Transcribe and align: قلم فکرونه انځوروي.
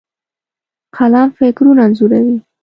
قلم 0.97 1.27
فکرونه 1.37 1.81
انځوروي. 1.85 2.37